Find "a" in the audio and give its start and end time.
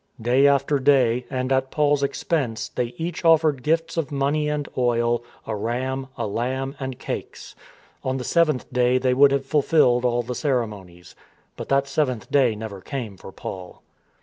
5.45-5.55, 6.17-6.25